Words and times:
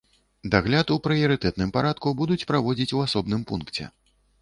Дагляд 0.55 0.93
у 0.95 0.97
прыярытэтным 1.09 1.75
парадку 1.77 2.17
будуць 2.25 2.41
праводзіць 2.49 2.91
у 2.97 3.07
асобным 3.09 3.49
пункце. 3.53 3.83